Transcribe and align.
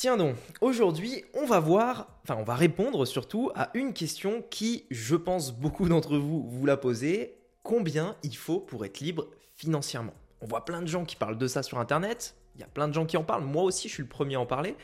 Tiens 0.00 0.16
donc, 0.16 0.34
aujourd'hui, 0.62 1.26
on 1.34 1.44
va 1.44 1.60
voir, 1.60 2.08
enfin, 2.22 2.34
on 2.40 2.42
va 2.42 2.54
répondre 2.54 3.04
surtout 3.04 3.50
à 3.54 3.68
une 3.74 3.92
question 3.92 4.42
qui, 4.48 4.86
je 4.90 5.14
pense, 5.14 5.52
beaucoup 5.52 5.90
d'entre 5.90 6.16
vous 6.16 6.48
vous 6.48 6.64
la 6.64 6.78
posez. 6.78 7.36
Combien 7.62 8.16
il 8.22 8.34
faut 8.34 8.60
pour 8.60 8.86
être 8.86 9.00
libre 9.00 9.28
financièrement? 9.56 10.14
On 10.40 10.46
voit 10.46 10.64
plein 10.64 10.80
de 10.80 10.86
gens 10.86 11.04
qui 11.04 11.16
parlent 11.16 11.36
de 11.36 11.46
ça 11.46 11.62
sur 11.62 11.78
Internet. 11.78 12.34
Il 12.54 12.62
y 12.62 12.64
a 12.64 12.66
plein 12.66 12.88
de 12.88 12.94
gens 12.94 13.04
qui 13.04 13.18
en 13.18 13.24
parlent. 13.24 13.44
Moi 13.44 13.62
aussi, 13.62 13.88
je 13.88 13.92
suis 13.92 14.02
le 14.02 14.08
premier 14.08 14.36
à 14.36 14.40
en 14.40 14.46
parler. 14.46 14.74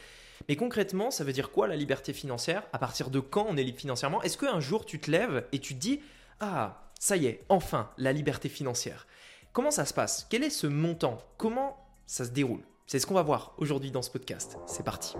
Mais 0.50 0.56
concrètement, 0.56 1.10
ça 1.10 1.24
veut 1.24 1.32
dire 1.32 1.50
quoi 1.50 1.66
la 1.66 1.76
liberté 1.76 2.12
financière? 2.12 2.64
À 2.74 2.78
partir 2.78 3.08
de 3.08 3.18
quand 3.18 3.46
on 3.48 3.56
est 3.56 3.64
libre 3.64 3.78
financièrement? 3.78 4.20
Est-ce 4.20 4.36
qu'un 4.36 4.60
jour 4.60 4.84
tu 4.84 5.00
te 5.00 5.10
lèves 5.10 5.46
et 5.50 5.60
tu 5.60 5.76
te 5.76 5.80
dis 5.80 6.02
Ah, 6.40 6.90
ça 7.00 7.16
y 7.16 7.24
est, 7.24 7.42
enfin, 7.48 7.88
la 7.96 8.12
liberté 8.12 8.50
financière 8.50 9.06
Comment 9.54 9.70
ça 9.70 9.86
se 9.86 9.94
passe? 9.94 10.26
Quel 10.28 10.44
est 10.44 10.50
ce 10.50 10.66
montant? 10.66 11.16
Comment 11.38 11.78
ça 12.04 12.26
se 12.26 12.32
déroule? 12.32 12.60
C'est 12.86 13.00
ce 13.00 13.06
qu'on 13.06 13.14
va 13.14 13.22
voir 13.22 13.52
aujourd'hui 13.58 13.90
dans 13.90 14.02
ce 14.02 14.10
podcast. 14.10 14.58
C'est 14.66 14.84
parti. 14.84 15.16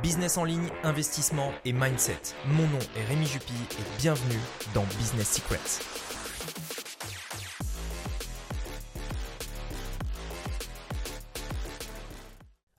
Business 0.00 0.38
en 0.38 0.44
ligne, 0.44 0.68
investissement 0.84 1.52
et 1.64 1.72
mindset. 1.72 2.20
Mon 2.46 2.66
nom 2.68 2.78
est 2.96 3.04
Rémi 3.04 3.26
Jupy 3.26 3.52
et 3.52 4.00
bienvenue 4.00 4.38
dans 4.72 4.84
Business 4.96 5.32
Secrets. 5.32 5.58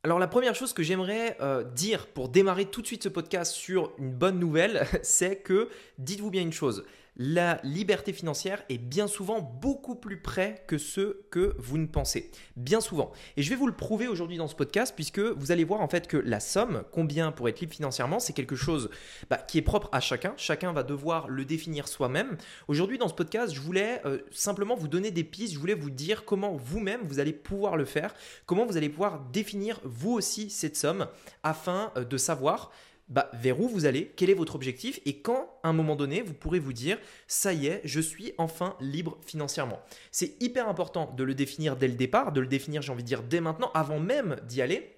Alors 0.06 0.20
la 0.20 0.28
première 0.28 0.56
chose 0.56 0.74
que 0.74 0.84
j'aimerais 0.84 1.38
euh, 1.42 1.64
dire 1.64 2.08
pour 2.08 2.30
démarrer 2.30 2.66
tout 2.66 2.82
de 2.82 2.88
suite 2.88 3.04
ce 3.04 3.10
podcast 3.10 3.54
sur 3.54 3.92
une 3.98 4.14
bonne 4.14 4.40
nouvelle, 4.40 4.86
c'est 5.04 5.38
que 5.38 5.70
dites-vous 5.98 6.30
bien 6.30 6.42
une 6.42 6.54
chose, 6.54 6.86
la 7.16 7.60
liberté 7.64 8.12
financière 8.12 8.64
est 8.70 8.78
bien 8.78 9.08
souvent 9.08 9.40
beaucoup 9.40 9.96
plus 9.96 10.20
près 10.20 10.64
que 10.68 10.78
ce 10.78 11.18
que 11.30 11.56
vous 11.60 11.78
ne 11.78 11.86
pensez. 11.86 12.32
Bien 12.56 12.82
souvent. 12.82 13.12
Et 13.38 13.44
je 13.44 13.50
vais 13.50 13.56
vous 13.56 13.68
le 13.68 13.76
prouver 13.76 14.08
aujourd'hui 14.08 14.38
dans 14.38 14.48
ce 14.48 14.56
podcast 14.56 14.94
puisque 14.96 15.20
vous 15.20 15.52
allez 15.52 15.64
voir 15.64 15.82
en 15.82 15.88
fait 15.88 16.08
que 16.08 16.18
la 16.18 16.40
somme, 16.40 16.84
combien 16.92 17.32
pour 17.32 17.48
être 17.50 17.60
libre 17.60 17.74
financièrement, 17.74 18.20
c'est 18.20 18.34
quelque 18.34 18.56
chose 18.56 18.90
bah, 19.30 19.38
qui 19.38 19.58
est 19.58 19.64
propre 19.64 19.90
à 19.92 20.00
chacun. 20.00 20.34
Chacun 20.38 20.74
va 20.74 20.84
devoir 20.84 21.28
le 21.28 21.46
définir 21.46 21.88
soi-même. 21.88 22.38
Aujourd'hui 22.68 22.98
dans 22.98 23.08
ce 23.08 23.14
podcast, 23.14 23.54
je 23.54 23.62
voulais 23.62 24.02
euh, 24.06 24.20
simplement 24.32 24.76
vous 24.76 24.88
donner 24.88 25.12
des 25.12 25.24
pistes, 25.24 25.54
je 25.54 25.60
voulais 25.60 25.76
vous 25.76 25.92
dire 25.92 26.26
comment 26.26 26.56
vous-même 26.56 27.02
vous 27.04 27.20
allez 27.20 27.34
pouvoir 27.34 27.78
le 27.78 27.86
faire, 27.86 28.14
comment 28.46 28.66
vous 28.66 28.78
allez 28.78 28.90
pouvoir 28.90 29.20
définir 29.32 29.80
vous 29.84 30.14
aussi 30.14 30.50
cette 30.50 30.76
somme 30.76 31.08
afin 31.44 31.92
euh, 31.96 32.04
de 32.04 32.18
savoir 32.18 32.72
bah, 33.14 33.30
vers 33.34 33.62
où 33.62 33.70
vous 33.70 33.86
allez, 33.86 34.12
quel 34.16 34.32
est 34.32 34.34
votre 34.34 34.56
objectif 34.56 35.00
et 35.06 35.20
quand, 35.20 35.60
à 35.62 35.70
un 35.70 35.74
moment 35.74 35.96
donné, 35.96 36.24
vous 36.24 36.34
pourrez 36.34 36.58
vous 36.58 36.74
dire, 36.74 36.98
ça 37.28 37.54
y 37.54 37.68
est, 37.68 37.80
je 37.84 38.00
suis 38.00 38.34
enfin 38.40 38.76
libre 38.82 39.20
financièrement. 39.24 39.80
C'est 40.12 40.42
hyper 40.42 40.68
important 40.68 41.14
de 41.16 41.24
le 41.24 41.36
définir 41.36 41.76
dès 41.76 41.88
le 41.88 41.94
départ, 41.94 42.32
de 42.32 42.42
le 42.42 42.48
définir, 42.48 42.82
j'ai 42.82 42.92
envie 42.92 43.04
de 43.04 43.08
dire, 43.08 43.22
dès 43.22 43.40
maintenant, 43.40 43.70
avant 43.76 44.00
même 44.00 44.38
d'y 44.48 44.64
aller. 44.64 44.96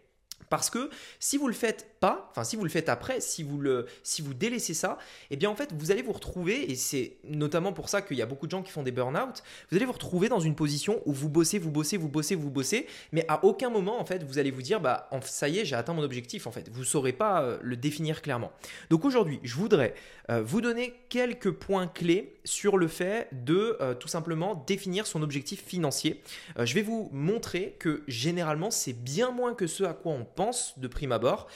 Parce 0.49 0.69
que 0.69 0.89
si 1.19 1.37
vous 1.37 1.47
le 1.47 1.53
faites 1.53 1.95
pas, 1.99 2.27
enfin 2.31 2.43
si 2.43 2.55
vous 2.55 2.63
le 2.63 2.69
faites 2.69 2.89
après, 2.89 3.19
si 3.19 3.43
vous, 3.43 3.59
le, 3.59 3.87
si 4.03 4.21
vous 4.21 4.33
délaissez 4.33 4.73
ça, 4.73 4.97
eh 5.31 5.35
bien 5.35 5.49
en 5.49 5.55
fait 5.55 5.73
vous 5.73 5.91
allez 5.91 6.01
vous 6.01 6.13
retrouver, 6.13 6.71
et 6.71 6.75
c'est 6.75 7.17
notamment 7.23 7.73
pour 7.73 7.89
ça 7.89 8.01
qu'il 8.01 8.17
y 8.17 8.21
a 8.21 8.25
beaucoup 8.25 8.45
de 8.45 8.51
gens 8.51 8.63
qui 8.63 8.71
font 8.71 8.83
des 8.83 8.91
burn-out, 8.91 9.43
vous 9.69 9.77
allez 9.77 9.85
vous 9.85 9.91
retrouver 9.91 10.29
dans 10.29 10.39
une 10.39 10.55
position 10.55 11.01
où 11.05 11.13
vous 11.13 11.29
bossez, 11.29 11.59
vous 11.59 11.71
bossez, 11.71 11.97
vous 11.97 12.09
bossez, 12.09 12.35
vous 12.35 12.51
bossez, 12.51 12.87
mais 13.11 13.25
à 13.27 13.43
aucun 13.43 13.69
moment 13.69 13.99
en 13.99 14.05
fait 14.05 14.23
vous 14.23 14.39
allez 14.39 14.51
vous 14.51 14.61
dire 14.61 14.79
bah 14.79 15.09
ça 15.23 15.49
y 15.49 15.59
est 15.59 15.65
j'ai 15.65 15.75
atteint 15.75 15.93
mon 15.93 16.03
objectif 16.03 16.47
en 16.47 16.51
fait. 16.51 16.69
Vous 16.71 16.83
saurez 16.83 17.13
pas 17.13 17.41
euh, 17.41 17.57
le 17.61 17.75
définir 17.75 18.21
clairement. 18.21 18.51
Donc 18.89 19.05
aujourd'hui 19.05 19.39
je 19.43 19.55
voudrais 19.55 19.93
euh, 20.29 20.41
vous 20.43 20.61
donner 20.61 20.93
quelques 21.09 21.51
points 21.51 21.87
clés 21.87 22.35
sur 22.43 22.77
le 22.77 22.87
fait 22.87 23.27
de 23.31 23.77
euh, 23.81 23.93
tout 23.93 24.07
simplement 24.07 24.63
définir 24.67 25.07
son 25.07 25.21
objectif 25.21 25.63
financier. 25.63 26.21
je 26.59 26.73
vais 26.73 26.81
vous 26.81 27.09
montrer 27.11 27.75
que 27.79 28.03
généralement 28.07 28.71
c'est 28.71 28.93
bien 28.93 29.31
moins 29.31 29.53
que 29.53 29.67
ce 29.67 29.83
à 29.83 29.93
quoi 29.93 30.13
on 30.13 30.25
pense 30.35 30.77
de 30.77 30.87
prime 30.87 31.11
abord. 31.11 31.47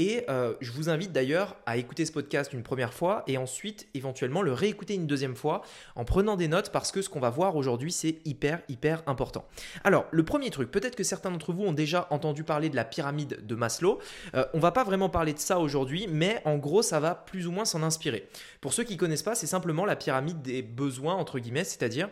Et 0.00 0.24
euh, 0.28 0.54
je 0.60 0.70
vous 0.70 0.90
invite 0.90 1.10
d'ailleurs 1.10 1.56
à 1.66 1.76
écouter 1.76 2.06
ce 2.06 2.12
podcast 2.12 2.52
une 2.52 2.62
première 2.62 2.94
fois 2.94 3.24
et 3.26 3.36
ensuite 3.36 3.88
éventuellement 3.94 4.42
le 4.42 4.52
réécouter 4.52 4.94
une 4.94 5.08
deuxième 5.08 5.34
fois 5.34 5.62
en 5.96 6.04
prenant 6.04 6.36
des 6.36 6.46
notes 6.46 6.70
parce 6.70 6.92
que 6.92 7.02
ce 7.02 7.08
qu'on 7.08 7.18
va 7.18 7.30
voir 7.30 7.56
aujourd'hui 7.56 7.90
c'est 7.90 8.20
hyper 8.24 8.62
hyper 8.68 9.02
important. 9.08 9.44
Alors 9.82 10.06
le 10.12 10.24
premier 10.24 10.50
truc, 10.50 10.70
peut-être 10.70 10.94
que 10.94 11.02
certains 11.02 11.32
d'entre 11.32 11.52
vous 11.52 11.64
ont 11.64 11.72
déjà 11.72 12.06
entendu 12.10 12.44
parler 12.44 12.68
de 12.68 12.76
la 12.76 12.84
pyramide 12.84 13.44
de 13.44 13.54
Maslow. 13.56 13.98
Euh, 14.36 14.44
on 14.54 14.60
va 14.60 14.70
pas 14.70 14.84
vraiment 14.84 15.08
parler 15.08 15.32
de 15.32 15.40
ça 15.40 15.58
aujourd'hui, 15.58 16.06
mais 16.08 16.40
en 16.44 16.58
gros 16.58 16.82
ça 16.82 17.00
va 17.00 17.16
plus 17.16 17.48
ou 17.48 17.50
moins 17.50 17.64
s'en 17.64 17.82
inspirer. 17.82 18.28
Pour 18.60 18.74
ceux 18.74 18.84
qui 18.84 18.96
connaissent 18.96 19.24
pas, 19.24 19.34
c'est 19.34 19.48
simplement 19.48 19.84
la 19.84 19.96
pyramide 19.96 20.42
des 20.42 20.62
besoins 20.62 21.16
entre 21.16 21.40
guillemets, 21.40 21.64
c'est-à-dire 21.64 22.08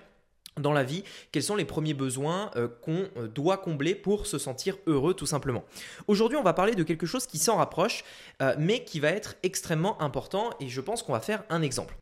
dans 0.60 0.72
la 0.72 0.84
vie, 0.84 1.04
quels 1.32 1.42
sont 1.42 1.56
les 1.56 1.64
premiers 1.64 1.94
besoins 1.94 2.50
euh, 2.56 2.68
qu'on 2.82 3.08
euh, 3.16 3.28
doit 3.28 3.58
combler 3.58 3.94
pour 3.94 4.26
se 4.26 4.38
sentir 4.38 4.76
heureux 4.86 5.14
tout 5.14 5.26
simplement. 5.26 5.64
Aujourd'hui, 6.06 6.38
on 6.38 6.42
va 6.42 6.54
parler 6.54 6.74
de 6.74 6.82
quelque 6.82 7.06
chose 7.06 7.26
qui 7.26 7.38
s'en 7.38 7.56
rapproche, 7.56 8.04
euh, 8.42 8.54
mais 8.58 8.84
qui 8.84 9.00
va 9.00 9.10
être 9.10 9.36
extrêmement 9.42 10.00
important 10.00 10.50
et 10.60 10.68
je 10.68 10.80
pense 10.80 11.02
qu'on 11.02 11.12
va 11.12 11.20
faire 11.20 11.44
un 11.50 11.62
exemple. 11.62 11.96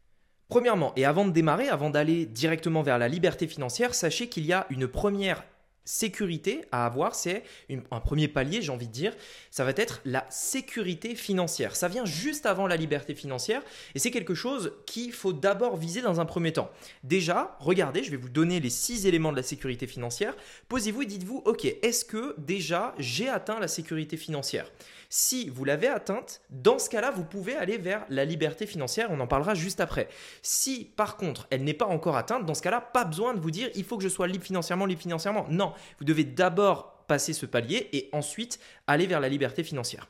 Premièrement, 0.49 0.93
et 0.95 1.05
avant 1.05 1.25
de 1.25 1.33
démarrer, 1.33 1.69
avant 1.69 1.91
d'aller 1.91 2.27
directement 2.27 2.83
vers 2.83 2.99
la 2.99 3.09
liberté 3.09 3.49
financière, 3.49 3.95
sachez 3.95 4.29
qu'il 4.29 4.45
y 4.45 4.53
a 4.53 4.67
une 4.71 4.87
première 4.87 5.43
sécurité 5.85 6.63
à 6.73 6.87
avoir, 6.87 7.15
c'est 7.15 7.45
un 7.91 8.01
premier 8.01 8.29
palier, 8.29 8.63
j'ai 8.63 8.73
envie 8.73 8.87
de 8.87 8.93
dire, 8.93 9.15
ça 9.51 9.65
va 9.65 9.73
être 9.77 10.01
la 10.05 10.27
sécurité 10.31 11.15
financière. 11.15 11.77
Ça 11.77 11.89
vient 11.89 12.05
juste 12.05 12.47
avant 12.47 12.67
la 12.67 12.77
liberté 12.77 13.15
financière 13.15 13.63
et 13.95 13.99
c'est 13.99 14.11
quelque 14.11 14.35
chose 14.35 14.73
qu'il 14.87 15.13
faut 15.13 15.33
d'abord 15.33 15.77
viser 15.77 16.01
dans 16.01 16.21
un 16.21 16.25
premier 16.25 16.53
temps. 16.53 16.71
Déjà, 17.03 17.57
regardez, 17.61 18.03
je 18.03 18.11
vais 18.11 18.17
vous 18.17 18.29
donner 18.29 18.61
les 18.61 18.71
six 18.71 19.07
éléments 19.07 19.33
de 19.33 19.37
la 19.37 19.43
sécurité 19.43 19.87
financière. 19.87 20.35
Posez-vous 20.69 21.03
et 21.03 21.07
dites-vous, 21.07 21.43
ok, 21.45 21.65
est-ce 21.65 22.05
que 22.05 22.35
déjà 22.39 22.95
j'ai 22.99 23.29
atteint 23.29 23.61
la 23.61 23.69
sécurité 23.69 24.17
financière? 24.17 24.71
Si 25.17 25.49
vous 25.49 25.65
l'avez 25.65 25.87
atteinte, 25.87 26.41
dans 26.51 26.81
ce 26.81 26.91
cas-là, 26.91 27.13
vous 27.13 27.23
pouvez 27.23 27.55
aller 27.55 27.79
vers 27.79 28.05
la 28.09 28.25
liberté 28.25 28.67
financière, 28.67 29.13
on 29.13 29.21
en 29.21 29.29
parlera 29.29 29.55
juste 29.55 29.79
après. 29.79 30.09
Si 30.43 30.91
par 30.97 31.17
contre, 31.17 31.47
elle 31.51 31.63
n'est 31.63 31.73
pas 31.73 31.87
encore 31.87 32.17
atteinte, 32.17 32.45
dans 32.45 32.55
ce 32.55 32.63
cas-là, 32.63 32.81
pas 32.81 33.05
besoin 33.05 33.33
de 33.33 33.39
vous 33.39 33.53
dire 33.53 33.71
il 33.77 33.85
faut 33.85 33.97
que 33.97 34.03
je 34.03 34.09
sois 34.09 34.27
libre 34.27 34.45
financièrement, 34.45 34.87
libre 34.87 35.01
financièrement. 35.01 35.47
Non, 35.49 35.73
vous 36.01 36.05
devez 36.05 36.25
d'abord 36.25 37.05
passer 37.07 37.33
ce 37.33 37.47
palier 37.47 37.89
et 37.93 38.09
ensuite 38.11 38.59
aller 38.89 39.07
vers 39.07 39.21
la 39.21 39.29
liberté 39.29 39.63
financière. 39.63 40.09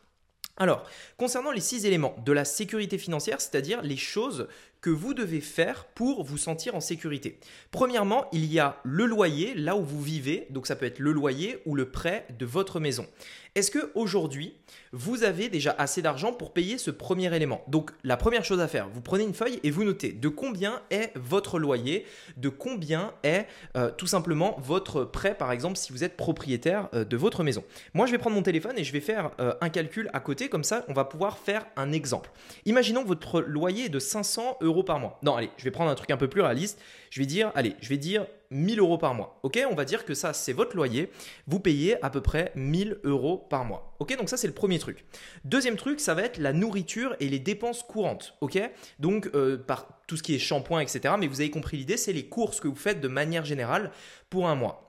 Alors, 0.57 0.85
concernant 1.19 1.51
les 1.51 1.61
six 1.61 1.85
éléments 1.85 2.17
de 2.25 2.33
la 2.33 2.47
sécurité 2.47 2.97
financière, 2.97 3.43
c'est-à-dire 3.43 3.83
les 3.83 3.99
choses 3.99 4.49
que 4.85 4.91
vous 4.91 5.15
devez 5.15 5.41
faire 5.41 5.87
pour 5.87 6.25
vous 6.25 6.37
sentir 6.37 6.75
en 6.75 6.81
sécurité. 6.81 7.39
Premièrement, 7.71 8.27
il 8.33 8.45
y 8.53 8.59
a 8.59 8.83
le 8.85 9.07
loyer, 9.07 9.55
là 9.55 9.77
où 9.77 9.83
vous 9.83 10.03
vivez, 10.03 10.47
donc 10.51 10.67
ça 10.67 10.77
peut 10.77 10.85
être 10.85 10.99
le 10.99 11.11
loyer 11.11 11.59
ou 11.65 11.75
le 11.75 11.91
prêt 11.91 12.27
de 12.39 12.45
votre 12.45 12.81
maison. 12.81 13.07
Est-ce 13.55 13.71
que 13.71 13.93
aujourd'hui, 13.95 14.53
vous 14.91 15.23
avez 15.23 15.49
déjà 15.49 15.73
assez 15.79 16.03
d'argent 16.03 16.33
pour 16.33 16.53
payer 16.53 16.77
ce 16.77 16.91
premier 16.91 17.33
élément? 17.33 17.63
Donc 17.69 17.93
la 18.03 18.17
première 18.17 18.45
chose 18.45 18.59
à 18.59 18.67
faire, 18.67 18.89
vous 18.89 19.01
prenez 19.01 19.23
une 19.23 19.33
feuille 19.33 19.61
et 19.63 19.71
vous 19.71 19.85
notez 19.85 20.11
de 20.11 20.29
combien 20.29 20.83
est 20.91 21.13
votre 21.15 21.61
loyer, 21.61 22.05
de 22.37 22.49
combien 22.49 23.13
est 23.23 23.47
euh, 23.77 23.93
tout 23.97 24.09
simplement 24.09 24.57
votre 24.59 25.05
prêt 25.05 25.37
par 25.37 25.53
exemple 25.53 25.77
si 25.77 25.93
vous 25.93 26.03
êtes 26.03 26.17
propriétaire 26.17 26.89
euh, 26.95 27.05
de 27.05 27.17
votre 27.17 27.45
maison. 27.45 27.63
Moi 27.93 28.07
je 28.07 28.11
vais 28.11 28.19
prendre 28.19 28.35
mon 28.35 28.43
téléphone 28.43 28.77
et 28.77 28.83
je 28.83 28.93
vais 28.93 29.01
faire 29.01 29.31
euh, 29.39 29.55
un 29.61 29.69
calcul 29.69 30.11
à 30.13 30.19
côté, 30.19 30.49
comme 30.49 30.65
ça 30.65 30.85
on 30.89 30.93
va 30.93 31.05
pouvoir 31.05 31.39
faire 31.39 31.65
un 31.77 31.93
exemple. 31.93 32.33
Imaginons 32.65 33.05
que 33.05 33.09
votre 33.09 33.41
loyer 33.41 33.85
est 33.85 33.89
de 33.89 34.01
500 34.01 34.59
euros 34.63 34.74
par 34.83 34.99
mois. 34.99 35.19
Non 35.23 35.37
allez, 35.37 35.51
je 35.57 35.65
vais 35.65 35.71
prendre 35.71 35.91
un 35.91 35.95
truc 35.95 36.11
un 36.11 36.17
peu 36.17 36.29
plus 36.29 36.41
réaliste. 36.41 36.81
Je 37.11 37.21
vais 37.21 37.27
dire, 37.27 37.53
allez, 37.55 37.77
je 37.81 37.89
vais 37.89 37.97
dire 37.97 38.27
1000 38.51 38.81
euros 38.81 38.99
par 38.99 39.15
mois. 39.15 39.39
Ok, 39.43 39.61
on 39.71 39.75
va 39.75 39.85
dire 39.85 40.05
que 40.05 40.15
ça, 40.15 40.33
c'est 40.33 40.53
votre 40.53 40.77
loyer. 40.77 41.11
Vous 41.47 41.61
payez 41.61 42.03
à 42.05 42.11
peu 42.11 42.21
près 42.21 42.53
1000 42.55 42.99
euros 43.05 43.39
par 43.39 43.65
mois. 43.65 43.97
Ok, 43.99 44.17
donc 44.17 44.29
ça, 44.29 44.37
c'est 44.37 44.47
le 44.47 44.55
premier 44.55 44.79
truc. 44.79 45.05
Deuxième 45.45 45.77
truc, 45.77 46.01
ça 46.01 46.15
va 46.15 46.23
être 46.23 46.39
la 46.39 46.53
nourriture 46.53 47.17
et 47.21 47.29
les 47.29 47.39
dépenses 47.39 47.83
courantes. 47.83 48.35
Ok, 48.41 48.59
donc 48.99 49.31
euh, 49.35 49.57
par 49.57 49.89
tout 50.07 50.17
ce 50.17 50.23
qui 50.23 50.35
est 50.35 50.39
shampoing, 50.39 50.81
etc. 50.81 51.15
Mais 51.19 51.27
vous 51.27 51.41
avez 51.41 51.51
compris 51.51 51.77
l'idée, 51.77 51.97
c'est 51.97 52.13
les 52.13 52.27
courses 52.27 52.61
que 52.61 52.69
vous 52.69 52.75
faites 52.75 53.01
de 53.01 53.09
manière 53.09 53.45
générale 53.45 53.91
pour 54.31 54.49
un 54.49 54.55
mois. 54.55 54.85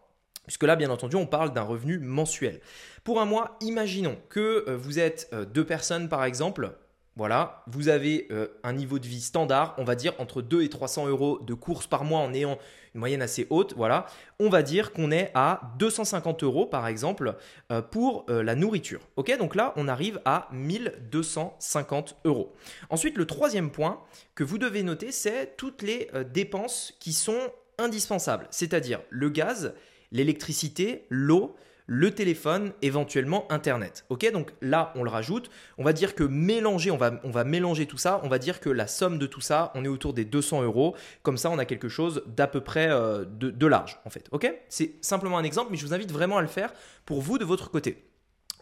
Puisque 0.46 0.64
là, 0.64 0.76
bien 0.76 0.90
entendu, 0.90 1.16
on 1.16 1.26
parle 1.26 1.54
d'un 1.54 1.64
revenu 1.64 1.98
mensuel. 1.98 2.62
Pour 3.04 3.20
un 3.20 3.26
mois, 3.26 3.58
imaginons 3.62 4.18
que 4.30 4.66
euh, 4.68 4.78
vous 4.78 5.00
êtes 5.00 5.28
euh, 5.34 5.46
deux 5.46 5.66
personnes, 5.66 6.08
par 6.08 6.24
exemple, 6.24 6.72
voilà, 7.18 7.64
vous 7.68 7.88
avez 7.88 8.28
euh, 8.32 8.48
un 8.64 8.74
niveau 8.74 9.00
de 9.00 9.08
vie 9.08 9.22
standard, 9.22 9.74
on 9.78 9.86
va 9.86 9.96
dire 9.96 10.14
entre 10.18 10.42
2 10.42 10.64
et 10.64 10.70
300 10.70 11.08
euros 11.08 11.40
de 11.40 11.54
courses 11.54 11.88
par 11.88 12.04
mois 12.04 12.20
en 12.20 12.34
ayant 12.34 12.58
une 12.94 13.00
moyenne 13.00 13.22
assez 13.22 13.48
haute. 13.50 13.74
Voilà, 13.78 14.06
on 14.38 14.50
va 14.50 14.64
dire 14.64 14.92
qu'on 14.92 15.12
est 15.12 15.32
à 15.34 15.62
250 15.80 16.44
euros 16.44 16.66
par 16.66 16.88
exemple 16.88 17.36
euh, 17.72 17.82
pour 17.82 18.26
euh, 18.30 18.44
la 18.44 18.56
nourriture. 18.56 19.00
Ok, 19.16 19.38
donc 19.38 19.56
là 19.56 19.74
on 19.78 19.88
arrive 19.88 20.20
à 20.26 20.50
1250 20.52 22.18
euros. 22.26 22.54
Ensuite, 22.90 23.18
le 23.18 23.26
troisième 23.26 23.72
point 23.72 24.02
que 24.36 24.44
vous 24.44 24.58
devez 24.58 24.84
noter, 24.84 25.14
c'est 25.14 25.56
toutes 25.56 25.84
les 25.84 26.10
dépenses 26.34 26.94
qui 27.00 27.14
sont 27.14 27.40
indispensables, 27.78 28.48
c'est-à-dire 28.52 29.00
le 29.10 29.30
gaz, 29.30 29.74
l'électricité, 30.12 31.06
l'eau 31.10 31.56
le 31.88 32.12
téléphone, 32.12 32.74
éventuellement 32.82 33.52
Internet. 33.52 34.06
Ok, 34.10 34.30
donc 34.32 34.54
là, 34.62 34.92
on 34.96 35.04
le 35.04 35.10
rajoute. 35.10 35.50
On 35.78 35.84
va 35.84 35.94
dire 35.94 36.16
que 36.16 36.24
mélanger, 36.24 36.92
on 36.92 36.98
va, 36.98 37.44
mélanger 37.44 37.86
tout 37.86 37.98
ça. 37.98 38.22
On 38.24 38.28
va 38.28 38.40
dire 38.40 38.60
que 38.60 38.70
la 38.70 38.88
somme 38.88 39.20
de 39.20 39.28
tout 39.28 39.42
ça, 39.42 39.72
on 39.76 39.86
est 39.86 39.90
autour 39.90 40.14
des 40.14 40.26
200 40.26 40.64
euros. 40.64 40.96
Comme 41.22 41.38
ça, 41.38 41.50
on 41.50 41.60
a 41.60 41.66
quelque 41.66 41.90
chose 41.90 42.24
d'à 42.28 42.48
peu 42.48 42.62
près 42.62 42.88
euh, 42.90 43.26
de, 43.26 43.68
large, 43.68 44.00
en 44.06 44.10
fait. 44.10 44.28
Ok, 44.32 44.52
c'est 44.70 44.94
simplement 45.02 45.38
un 45.38 45.44
exemple, 45.44 45.70
mais 45.72 45.78
je 45.78 45.86
vous 45.86 45.94
invite 45.94 46.12
vraiment 46.12 46.38
à 46.38 46.42
le 46.42 46.48
faire 46.48 46.74
pour 47.06 47.22
vous 47.22 47.38
de 47.38 47.46
votre 47.46 47.70
côté. 47.70 48.04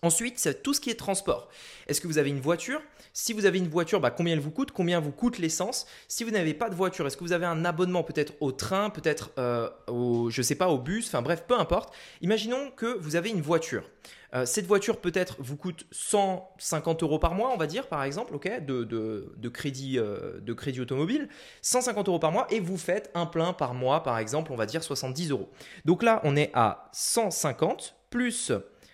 Ensuite, 0.04 0.60
tout 0.64 0.74
ce 0.74 0.82
qui 0.82 0.90
est 0.90 0.96
transport. 0.96 1.48
Est-ce 1.88 2.02
que 2.02 2.08
vous 2.08 2.18
avez 2.18 2.30
une 2.30 2.42
voiture? 2.42 2.82
Si 3.14 3.32
vous 3.32 3.46
avez 3.46 3.58
une 3.58 3.70
voiture, 3.70 4.02
bah, 4.02 4.12
combien 4.12 4.34
elle 4.34 4.42
vous 4.42 4.52
coûte? 4.52 4.72
Combien 4.72 5.00
vous 5.00 5.14
coûte 5.14 5.38
l'essence? 5.38 5.86
Si 6.10 6.26
vous 6.26 6.32
n'avez 6.32 6.54
pas 6.54 6.70
de 6.70 6.76
voiture, 6.76 7.08
est-ce 7.08 7.16
que 7.16 7.24
vous 7.24 7.32
avez 7.32 7.46
un 7.46 7.64
abonnement 7.64 8.04
peut-être 8.04 8.34
au 8.42 8.52
train, 8.52 8.90
peut-être 8.90 9.32
euh, 9.38 9.70
au, 9.88 10.30
je 10.30 10.42
sais 10.42 10.56
pas, 10.56 10.68
au 10.68 10.78
bus? 10.78 11.08
Enfin 11.08 11.22
bref, 11.22 11.46
peu 11.48 11.58
importe. 11.58 11.94
Imaginons 12.20 12.70
que 12.76 12.98
vous 13.00 13.16
avez 13.16 13.30
une 13.30 13.42
voiture. 13.42 13.90
Euh, 14.34 14.46
cette 14.46 14.66
voiture 14.66 15.00
peut-être 15.00 15.38
vous 15.40 15.56
coûte 15.56 15.86
150 15.92 17.04
euros 17.04 17.20
par 17.20 17.34
mois, 17.34 17.52
on 17.54 17.58
va 17.58 17.68
dire, 17.68 17.88
par 17.88 18.04
exemple, 18.04 18.36
ok, 18.36 18.66
de, 18.66 19.50
crédit, 19.50 20.00
euh, 20.00 20.42
de 20.42 20.52
crédit 20.52 20.82
automobile, 20.82 21.30
150 21.62 22.10
euros 22.10 22.20
par 22.20 22.34
mois, 22.34 22.48
et 22.50 22.60
vous 22.60 22.78
faites 22.78 23.10
un 23.14 23.26
plein 23.26 23.54
par 23.54 23.74
mois, 23.74 24.04
par 24.04 24.18
exemple, 24.18 24.52
on 24.52 24.58
va 24.58 24.66
dire 24.66 24.84
70 24.84 25.30
euros. 25.32 25.50
Donc 25.86 26.04
là, 26.04 26.20
on 26.26 26.36
est 26.36 26.52
à 26.54 26.90
150 26.92 27.96
plus 28.10 28.52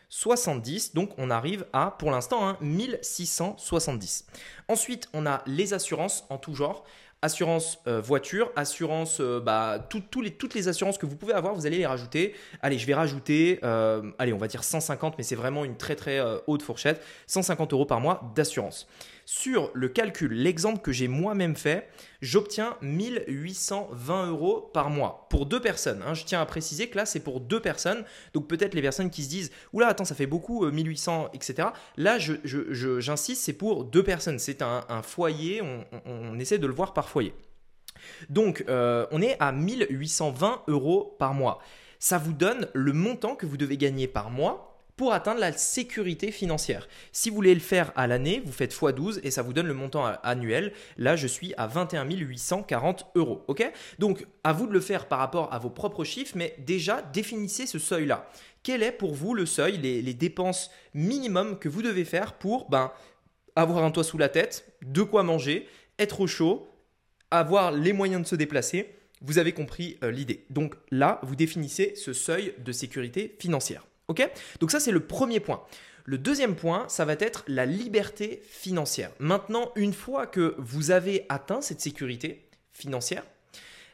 70. 0.09 0.93
Donc 0.93 1.11
on 1.17 1.29
arrive 1.29 1.65
à, 1.71 1.95
pour 1.97 2.11
l'instant, 2.11 2.57
1670. 2.61 4.25
Hein, 4.27 4.39
Ensuite, 4.67 5.07
on 5.13 5.25
a 5.25 5.41
les 5.45 5.73
assurances 5.73 6.25
en 6.29 6.37
tout 6.37 6.55
genre. 6.55 6.83
Assurance 7.21 7.79
euh, 7.85 7.99
voiture, 7.99 8.49
assurance, 8.55 9.19
euh, 9.19 9.41
bah, 9.41 9.89
les, 10.21 10.31
toutes 10.31 10.53
les 10.53 10.69
assurances 10.69 10.97
que 10.97 11.05
vous 11.05 11.17
pouvez 11.17 11.33
avoir, 11.33 11.53
vous 11.53 11.65
allez 11.65 11.77
les 11.77 11.85
rajouter. 11.85 12.33
Allez, 12.61 12.79
je 12.79 12.87
vais 12.87 12.93
rajouter, 12.93 13.59
euh, 13.63 14.09
allez, 14.19 14.31
on 14.31 14.37
va 14.37 14.47
dire 14.47 14.63
150, 14.63 15.17
mais 15.17 15.23
c'est 15.25 15.35
vraiment 15.35 15.65
une 15.65 15.75
très 15.75 15.97
très 15.97 16.21
haute 16.47 16.61
fourchette, 16.61 17.03
150 17.27 17.73
euros 17.73 17.85
par 17.85 17.99
mois 17.99 18.31
d'assurance. 18.35 18.87
Sur 19.31 19.69
le 19.75 19.89
calcul, 19.89 20.33
l'exemple 20.33 20.81
que 20.81 20.91
j'ai 20.91 21.07
moi-même 21.07 21.55
fait, 21.55 21.87
j'obtiens 22.19 22.75
1820 22.81 24.25
euros 24.31 24.71
par 24.73 24.89
mois 24.89 25.27
pour 25.29 25.45
deux 25.45 25.59
personnes. 25.59 26.01
Hein. 26.03 26.15
Je 26.15 26.25
tiens 26.25 26.41
à 26.41 26.47
préciser 26.47 26.89
que 26.89 26.97
là, 26.97 27.05
c'est 27.05 27.19
pour 27.19 27.39
deux 27.39 27.59
personnes. 27.59 28.03
Donc 28.33 28.47
peut-être 28.47 28.73
les 28.73 28.81
personnes 28.81 29.11
qui 29.11 29.23
se 29.23 29.29
disent, 29.29 29.51
oula, 29.71 29.85
attends, 29.85 30.03
ça 30.03 30.15
fait 30.15 30.25
beaucoup, 30.25 30.65
1800, 30.65 31.25
euh, 31.25 31.27
etc. 31.35 31.67
Là, 31.95 32.17
j'insiste, 32.17 33.43
c'est 33.43 33.53
pour 33.53 33.85
deux 33.85 34.01
personnes. 34.01 34.39
C'est 34.39 34.63
un, 34.63 35.03
foyer, 35.03 35.61
on, 35.61 36.39
essaie 36.39 36.57
de 36.57 36.65
le 36.65 36.73
voir 36.73 36.95
par 36.95 37.07
foyer. 37.07 37.35
Donc, 38.31 38.65
euh, 38.67 39.05
on 39.11 39.21
est 39.21 39.37
à 39.39 39.51
1820 39.51 40.63
euros 40.69 41.15
par 41.19 41.35
mois. 41.35 41.59
Ça 41.99 42.17
vous 42.17 42.33
donne 42.33 42.67
le 42.73 42.93
montant 42.93 43.35
que 43.35 43.45
vous 43.45 43.57
devez 43.57 43.77
gagner 43.77 44.07
par 44.07 44.31
mois 44.31 44.69
pour 44.99 45.13
atteindre 45.13 45.39
la 45.39 45.53
sécurité 45.53 46.29
financière. 46.29 46.89
Si 47.13 47.29
vous 47.29 47.35
voulez 47.37 47.53
le 47.53 47.61
faire 47.61 47.93
à 47.95 48.05
l'année, 48.05 48.41
vous 48.43 48.51
faites 48.51 48.73
x12 48.73 49.21
et 49.23 49.31
ça 49.31 49.41
vous 49.41 49.53
donne 49.53 49.67
le 49.67 49.73
montant 49.73 50.03
annuel. 50.23 50.73
Là, 50.97 51.15
je 51.15 51.25
suis 51.25 51.53
à 51.55 51.67
21 51.67 52.03
840 52.03 53.05
euros. 53.15 53.45
Ok? 53.47 53.63
Donc, 53.97 54.27
à 54.43 54.51
vous 54.51 54.67
de 54.67 54.73
le 54.73 54.81
faire 54.81 55.07
par 55.07 55.19
rapport 55.19 55.53
à 55.53 55.57
vos 55.57 55.69
propres 55.69 56.03
chiffres, 56.03 56.33
mais 56.35 56.53
déjà, 56.57 57.01
définissez 57.01 57.65
ce 57.65 57.79
seuil-là. 57.79 58.29
Quel 58.61 58.83
est 58.83 58.91
pour 58.91 59.15
vous 59.15 59.33
le 59.33 59.45
seuil, 59.45 59.77
les, 59.77 60.13
dépenses 60.13 60.69
minimum 60.93 61.59
que 61.59 61.69
vous 61.69 61.81
devez 61.81 62.03
faire 62.03 62.33
pour 62.33 62.69
ben, 62.69 62.91
avoir 63.55 63.85
un 63.85 63.91
toit 63.91 64.03
sous 64.03 64.17
la 64.17 64.27
tête, 64.27 64.69
de 64.81 65.01
quoi 65.01 65.23
manger, 65.23 65.69
être 65.97 66.19
au 66.19 66.27
chaud, 66.27 66.67
avoir 67.31 67.71
les 67.71 67.93
moyens 67.93 68.23
de 68.23 68.27
se 68.27 68.35
déplacer? 68.35 68.93
Vous 69.21 69.37
avez 69.37 69.53
compris 69.53 69.97
euh, 70.03 70.11
l'idée. 70.11 70.43
Donc 70.49 70.75
là, 70.91 71.21
vous 71.23 71.37
définissez 71.37 71.95
ce 71.95 72.11
seuil 72.11 72.53
de 72.57 72.73
sécurité 72.73 73.37
financière. 73.39 73.85
Donc 74.59 74.71
ça, 74.71 74.79
c'est 74.79 74.91
le 74.91 75.01
premier 75.01 75.39
point. 75.39 75.63
Le 76.05 76.17
deuxième 76.17 76.55
point, 76.55 76.87
ça 76.89 77.05
va 77.05 77.13
être 77.13 77.43
la 77.47 77.65
liberté 77.65 78.41
financière. 78.49 79.11
Maintenant, 79.19 79.71
une 79.75 79.93
fois 79.93 80.25
que 80.25 80.55
vous 80.57 80.91
avez 80.91 81.25
atteint 81.29 81.61
cette 81.61 81.81
sécurité 81.81 82.47
financière, 82.71 83.23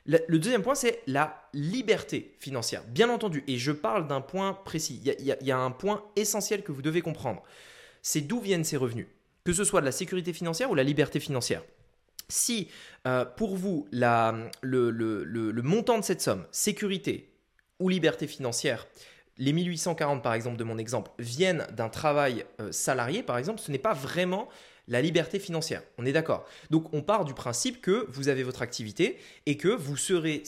le 0.05 0.37
deuxième 0.37 0.61
point, 0.61 0.75
c'est 0.75 1.01
la 1.07 1.49
liberté 1.53 2.35
financière. 2.39 2.83
Bien 2.87 3.09
entendu, 3.09 3.43
et 3.47 3.57
je 3.57 3.71
parle 3.71 4.07
d'un 4.07 4.21
point 4.21 4.53
précis. 4.53 5.01
Il 5.03 5.25
y, 5.25 5.51
a, 5.51 5.57
un 5.57 5.71
point 5.71 6.03
essentiel 6.15 6.61
que 6.61 6.71
vous 6.71 6.83
devez 6.83 7.01
comprendre. 7.01 7.43
C'est 8.03 8.21
d'où 8.21 8.39
viennent 8.39 8.63
ces 8.63 8.77
revenus? 8.77 9.07
Que 9.43 9.51
ce 9.51 9.63
soit 9.63 9.81
de 9.81 9.85
la 9.85 9.91
sécurité 9.91 10.31
financière 10.31 10.69
ou 10.69 10.75
la 10.75 10.83
liberté 10.83 11.19
financière. 11.19 11.63
Si 12.29 12.69
euh, 13.07 13.25
pour 13.25 13.55
vous, 13.55 13.87
le, 13.91 14.51
le 14.61 15.61
montant 15.63 15.97
de 15.97 16.03
cette 16.03 16.21
somme, 16.21 16.45
sécurité 16.51 17.31
ou 17.79 17.89
liberté 17.89 18.27
financière, 18.27 18.87
les 19.37 19.53
1840 19.53 20.23
par 20.23 20.33
exemple 20.33 20.57
de 20.57 20.63
mon 20.63 20.77
exemple 20.77 21.11
viennent 21.19 21.67
d'un 21.71 21.89
travail 21.89 22.45
euh, 22.61 22.71
salarié 22.71 23.23
par 23.23 23.37
exemple, 23.37 23.59
ce 23.59 23.71
n'est 23.71 23.77
pas 23.77 23.93
vraiment 23.93 24.47
la 24.87 25.01
liberté 25.01 25.39
financière. 25.39 25.81
On 25.97 26.05
est 26.05 26.11
d'accord. 26.11 26.45
Donc 26.69 26.93
on 26.93 27.01
part 27.01 27.25
du 27.25 27.33
principe 27.33 27.81
que 27.81 28.05
vous 28.09 28.27
avez 28.27 28.43
votre 28.43 28.61
activité 28.61 29.17
et 29.45 29.57
que 29.57 29.69
vous 29.69 29.97
serez, 29.97 30.43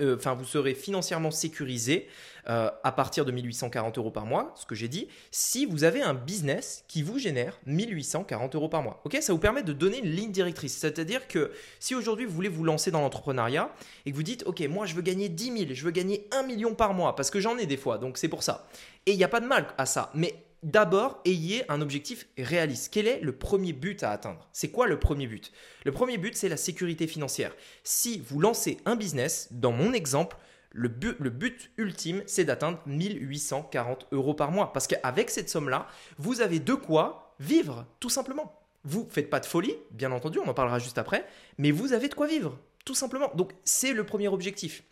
euh, 0.00 0.74
financièrement 0.74 1.30
sécurisé 1.30 2.06
euh, 2.48 2.70
à 2.84 2.92
partir 2.92 3.24
de 3.24 3.32
1840 3.32 3.98
euros 3.98 4.10
par 4.10 4.24
mois, 4.24 4.54
ce 4.56 4.66
que 4.66 4.74
j'ai 4.74 4.88
dit, 4.88 5.08
si 5.30 5.66
vous 5.66 5.84
avez 5.84 6.02
un 6.02 6.14
business 6.14 6.84
qui 6.88 7.02
vous 7.02 7.18
génère 7.18 7.60
1840 7.66 8.54
euros 8.54 8.68
par 8.68 8.82
mois. 8.82 9.00
Ok, 9.04 9.18
ça 9.20 9.32
vous 9.32 9.38
permet 9.38 9.62
de 9.62 9.72
donner 9.72 9.98
une 9.98 10.10
ligne 10.10 10.32
directrice. 10.32 10.76
C'est-à-dire 10.76 11.28
que 11.28 11.52
si 11.78 11.94
aujourd'hui 11.94 12.26
vous 12.26 12.34
voulez 12.34 12.48
vous 12.48 12.64
lancer 12.64 12.90
dans 12.90 13.00
l'entrepreneuriat 13.00 13.72
et 14.06 14.10
que 14.10 14.16
vous 14.16 14.22
dites, 14.22 14.44
ok, 14.46 14.60
moi 14.68 14.86
je 14.86 14.94
veux 14.94 15.02
gagner 15.02 15.28
10 15.28 15.58
000, 15.58 15.70
je 15.72 15.84
veux 15.84 15.90
gagner 15.90 16.28
1 16.32 16.44
million 16.44 16.74
par 16.74 16.94
mois, 16.94 17.14
parce 17.14 17.30
que 17.30 17.40
j'en 17.40 17.58
ai 17.58 17.66
des 17.66 17.76
fois, 17.76 17.98
donc 17.98 18.16
c'est 18.16 18.28
pour 18.28 18.42
ça. 18.42 18.68
Et 19.06 19.12
il 19.12 19.16
n'y 19.16 19.24
a 19.24 19.28
pas 19.28 19.40
de 19.40 19.46
mal 19.46 19.66
à 19.78 19.86
ça. 19.86 20.10
Mais 20.14 20.34
d'abord, 20.62 21.20
ayez 21.24 21.70
un 21.70 21.80
objectif 21.80 22.28
réaliste. 22.38 22.92
Quel 22.92 23.06
est 23.06 23.20
le 23.20 23.32
premier 23.32 23.72
but 23.72 24.02
à 24.02 24.10
atteindre? 24.10 24.48
C'est 24.52 24.70
quoi 24.70 24.86
le 24.86 24.98
premier 24.98 25.26
but? 25.26 25.52
Le 25.84 25.92
premier 25.92 26.18
but, 26.18 26.36
c'est 26.36 26.48
la 26.48 26.56
sécurité 26.56 27.06
financière. 27.06 27.54
Si 27.84 28.22
vous 28.26 28.40
lancez 28.40 28.78
un 28.84 28.96
business, 28.96 29.48
dans 29.50 29.72
mon 29.72 29.92
exemple, 29.92 30.36
le 30.72 30.88
but, 30.88 31.70
ultime, 31.78 32.22
c'est 32.26 32.44
d'atteindre 32.44 32.78
1840 32.86 34.06
euros 34.12 34.34
par 34.34 34.52
mois. 34.52 34.72
Parce 34.72 34.86
qu'avec 34.86 35.30
cette 35.30 35.50
somme-là, 35.50 35.88
vous 36.18 36.40
avez 36.40 36.60
de 36.60 36.74
quoi 36.74 37.34
vivre, 37.40 37.86
tout 37.98 38.10
simplement. 38.10 38.56
Vous 38.84 39.04
ne 39.04 39.10
faites 39.10 39.28
pas 39.28 39.40
de 39.40 39.46
folie, 39.46 39.74
bien 39.90 40.12
entendu, 40.12 40.38
on 40.38 40.48
en 40.48 40.54
parlera 40.54 40.78
juste 40.78 40.96
après, 40.96 41.26
mais 41.58 41.70
vous 41.70 41.92
avez 41.92 42.08
de 42.08 42.14
quoi 42.14 42.26
vivre, 42.26 42.58
tout 42.84 42.94
simplement. 42.94 43.30
Donc 43.34 43.52
c'est 43.64 43.92
le 43.92 44.04
premier 44.04 44.28
objectif. 44.28 44.84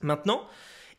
Maintenant, 0.00 0.46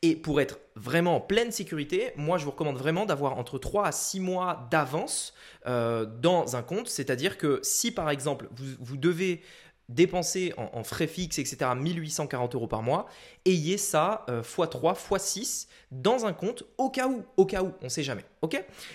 et 0.03 0.17
pour 0.17 0.41
être 0.41 0.59
vraiment 0.75 1.15
en 1.15 1.21
pleine 1.21 1.51
sécurité, 1.51 2.11
moi 2.17 2.37
je 2.37 2.43
vous 2.43 2.51
recommande 2.51 2.77
vraiment 2.77 3.05
d'avoir 3.05 3.37
entre 3.37 3.57
3 3.57 3.85
à 3.87 3.91
6 3.91 4.19
mois 4.19 4.67
d'avance 4.69 5.33
euh, 5.65 6.05
dans 6.05 6.57
un 6.57 6.61
compte. 6.61 6.89
C'est-à-dire 6.89 7.37
que 7.37 7.61
si 7.63 7.89
par 7.89 8.09
exemple 8.09 8.47
vous 8.51 8.97
devez 8.97 9.41
dépenser 9.87 10.53
en, 10.57 10.83
frais 10.83 11.07
fixes, 11.07 11.39
etc., 11.39 11.71
1840 11.75 12.55
euros 12.55 12.67
par 12.67 12.83
mois, 12.83 13.07
ayez 13.45 13.77
ça 13.77 14.25
x3, 14.27 14.91
euh, 14.91 15.17
x6 15.17 15.67
dans 15.91 16.25
un 16.25 16.33
compte 16.33 16.63
au 16.77 16.89
cas 16.89 17.07
où, 17.07 17.23
au 17.37 17.45
cas 17.45 17.63
où, 17.63 17.73
on 17.81 17.85
ne 17.85 17.89
sait 17.89 18.03
jamais. 18.03 18.25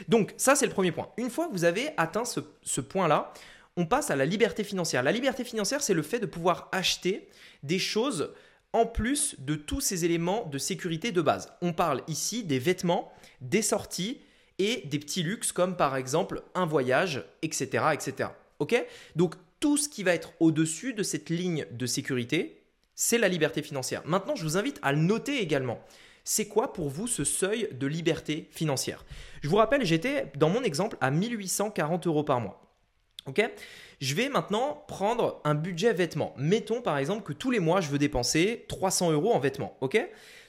Donc 0.08 0.34
ça 0.36 0.56
c'est 0.56 0.66
le 0.66 0.72
premier 0.72 0.92
point. 0.92 1.08
Une 1.16 1.30
fois 1.30 1.48
que 1.48 1.52
vous 1.52 1.64
avez 1.64 1.88
atteint 1.96 2.24
ce 2.24 2.80
point-là, 2.82 3.32
on 3.78 3.86
passe 3.86 4.10
à 4.10 4.16
la 4.16 4.26
liberté 4.26 4.64
financière. 4.64 5.02
La 5.02 5.12
liberté 5.12 5.44
financière, 5.44 5.80
c'est 5.82 5.94
le 5.94 6.02
fait 6.02 6.18
de 6.18 6.26
pouvoir 6.26 6.68
acheter 6.72 7.28
des 7.62 7.78
choses 7.78 8.32
en 8.72 8.86
plus 8.86 9.36
de 9.38 9.54
tous 9.54 9.80
ces 9.80 10.04
éléments 10.04 10.46
de 10.46 10.58
sécurité 10.58 11.12
de 11.12 11.22
base. 11.22 11.52
On 11.62 11.72
parle 11.72 12.02
ici 12.06 12.44
des 12.44 12.58
vêtements, 12.58 13.12
des 13.40 13.62
sorties 13.62 14.20
et 14.58 14.82
des 14.86 14.98
petits 14.98 15.22
luxes 15.22 15.52
comme 15.52 15.76
par 15.76 15.96
exemple 15.96 16.42
un 16.54 16.66
voyage, 16.66 17.24
etc. 17.42 17.84
etc. 17.92 18.30
Donc 19.16 19.36
tout 19.60 19.76
ce 19.76 19.88
qui 19.88 20.02
va 20.02 20.14
être 20.14 20.32
au-dessus 20.40 20.94
de 20.94 21.02
cette 21.02 21.30
ligne 21.30 21.66
de 21.70 21.86
sécurité, 21.86 22.62
c'est 22.94 23.18
la 23.18 23.28
liberté 23.28 23.62
financière. 23.62 24.02
Maintenant, 24.04 24.34
je 24.34 24.42
vous 24.42 24.56
invite 24.56 24.78
à 24.82 24.92
le 24.92 24.98
noter 24.98 25.40
également. 25.40 25.80
C'est 26.24 26.48
quoi 26.48 26.72
pour 26.72 26.88
vous 26.88 27.06
ce 27.06 27.24
seuil 27.24 27.68
de 27.72 27.86
liberté 27.86 28.48
financière? 28.50 29.04
Je 29.40 29.48
vous 29.48 29.56
rappelle, 29.56 29.84
j'étais 29.84 30.30
dans 30.36 30.50
mon 30.50 30.62
exemple 30.62 30.98
à 31.00 31.10
1840 31.10 32.06
euros 32.06 32.24
par 32.24 32.40
mois. 32.40 32.60
Je 34.00 34.14
vais 34.14 34.28
maintenant 34.28 34.84
prendre 34.86 35.40
un 35.44 35.56
budget 35.56 35.92
vêtements. 35.92 36.32
Mettons 36.36 36.80
par 36.82 36.98
exemple 36.98 37.24
que 37.24 37.32
tous 37.32 37.50
les 37.50 37.58
mois, 37.58 37.80
je 37.80 37.88
veux 37.88 37.98
dépenser 37.98 38.64
300 38.68 39.10
euros 39.10 39.32
en 39.32 39.40
vêtements. 39.40 39.76
Ok? 39.80 40.00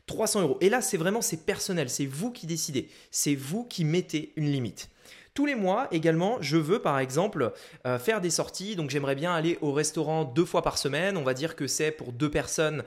300 0.06 0.42
euros. 0.42 0.58
Et 0.62 0.70
là, 0.70 0.82
c'est 0.82 0.98
vraiment 0.98 1.22
c'est 1.22 1.46
personnel. 1.46 1.90
C'est 1.90 2.06
vous 2.06 2.32
qui 2.32 2.46
décidez. 2.46 2.90
C'est 3.10 3.34
vous 3.34 3.64
qui 3.64 3.86
mettez 3.86 4.34
une 4.36 4.52
limite. 4.52 4.90
Tous 5.34 5.46
les 5.46 5.56
mois 5.56 5.88
également, 5.92 6.38
je 6.42 6.58
veux 6.58 6.80
par 6.80 7.00
exemple 7.00 7.54
euh, 7.88 7.98
faire 7.98 8.22
des 8.22 8.30
sorties. 8.30 8.76
Donc 8.76 8.92
j'aimerais 8.92 9.16
bien 9.16 9.34
aller 9.34 9.58
au 9.62 9.72
restaurant 9.72 10.26
deux 10.26 10.46
fois 10.46 10.62
par 10.62 10.78
semaine. 10.78 11.18
On 11.18 11.24
va 11.24 11.34
dire 11.34 11.56
que 11.56 11.66
c'est 11.66 11.92
pour 11.92 12.12
deux 12.12 12.30
personnes 12.30 12.84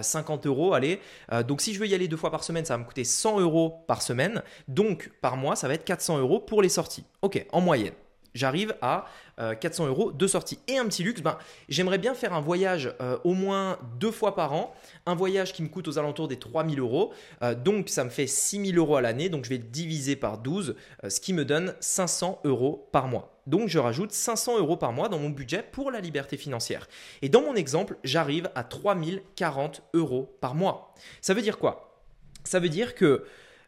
50 0.00 0.46
euh, 0.46 0.48
euros. 0.48 0.74
Allez. 0.74 1.00
Euh, 1.32 1.42
donc 1.42 1.60
si 1.60 1.74
je 1.74 1.80
veux 1.80 1.88
y 1.88 1.94
aller 1.94 2.06
deux 2.06 2.16
fois 2.16 2.30
par 2.30 2.44
semaine, 2.44 2.64
ça 2.64 2.74
va 2.74 2.78
me 2.78 2.84
coûter 2.84 3.04
100 3.04 3.40
euros 3.40 3.84
par 3.88 4.00
semaine. 4.00 4.42
Donc 4.68 5.10
par 5.20 5.36
mois, 5.36 5.56
ça 5.56 5.66
va 5.66 5.74
être 5.74 5.84
400 5.84 6.18
euros 6.18 6.38
pour 6.38 6.62
les 6.62 6.68
sorties. 6.68 7.04
Ok, 7.22 7.44
en 7.50 7.60
moyenne 7.60 7.94
j'arrive 8.34 8.74
à 8.82 9.06
400 9.38 9.86
euros 9.86 10.12
de 10.12 10.26
sortie. 10.26 10.60
Et 10.68 10.78
un 10.78 10.86
petit 10.86 11.02
luxe, 11.02 11.20
ben, 11.20 11.38
j'aimerais 11.68 11.98
bien 11.98 12.14
faire 12.14 12.32
un 12.34 12.40
voyage 12.40 12.94
au 13.24 13.34
moins 13.34 13.78
deux 13.98 14.12
fois 14.12 14.34
par 14.34 14.52
an 14.52 14.74
un 15.06 15.14
voyage 15.14 15.52
qui 15.52 15.62
me 15.62 15.68
coûte 15.68 15.88
aux 15.88 15.98
alentours 15.98 16.28
des 16.28 16.38
3000 16.38 16.78
euros. 16.80 17.12
Euh, 17.42 17.54
donc 17.54 17.88
ça 17.88 18.04
me 18.04 18.10
fait 18.10 18.26
6000 18.26 18.76
euros 18.78 18.96
à 18.96 19.00
l'année. 19.00 19.28
Donc 19.28 19.44
je 19.44 19.50
vais 19.50 19.58
le 19.58 19.64
diviser 19.64 20.16
par 20.16 20.38
12, 20.38 20.76
euh, 21.04 21.10
ce 21.10 21.20
qui 21.20 21.32
me 21.32 21.44
donne 21.44 21.74
500 21.80 22.40
euros 22.44 22.88
par 22.92 23.08
mois. 23.08 23.40
Donc 23.46 23.68
je 23.68 23.78
rajoute 23.78 24.12
500 24.12 24.58
euros 24.58 24.76
par 24.76 24.92
mois 24.92 25.08
dans 25.08 25.18
mon 25.18 25.30
budget 25.30 25.62
pour 25.62 25.90
la 25.90 26.00
liberté 26.00 26.36
financière. 26.36 26.88
Et 27.22 27.28
dans 27.28 27.42
mon 27.42 27.54
exemple, 27.54 27.96
j'arrive 28.04 28.50
à 28.54 28.64
3040 28.64 29.82
euros 29.92 30.36
par 30.40 30.54
mois. 30.54 30.94
Ça 31.20 31.34
veut 31.34 31.42
dire 31.42 31.58
quoi? 31.58 32.02
Ça 32.44 32.60
veut 32.60 32.68
dire 32.68 32.94
que 32.94 33.24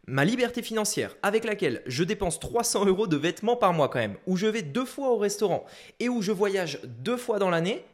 ma 0.07 0.25
liberté 0.25 0.63
financière 0.63 1.17
avec 1.23 1.45
laquelle 1.45 1.83
je 1.87 2.05
dépense 2.05 2.39
300 2.39 2.87
euros 2.87 3.07
de 3.07 3.17
vêtements 3.17 3.57
par 3.57 3.73
mois 3.73 3.89
quand 3.89 3.99
même, 3.99 4.17
où 4.27 4.37
je 4.37 4.47
vais 4.47 4.63
deux 4.63 4.85
fois 4.85 5.11
au 5.11 5.17
restaurant 5.17 5.65
et 6.01 6.09
où 6.09 6.23
je 6.23 6.33
voyage 6.33 6.81
deux 6.85 7.17
fois 7.17 7.39
dans 7.39 7.51
l'année, 7.51 7.85